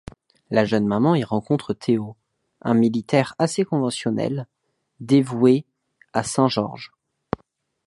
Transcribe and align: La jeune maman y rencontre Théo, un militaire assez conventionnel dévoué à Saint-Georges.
La 0.49 0.65
jeune 0.65 0.87
maman 0.87 1.13
y 1.13 1.23
rencontre 1.23 1.75
Théo, 1.75 2.15
un 2.63 2.73
militaire 2.73 3.35
assez 3.37 3.63
conventionnel 3.63 4.47
dévoué 4.99 5.63
à 6.11 6.23
Saint-Georges. 6.23 6.91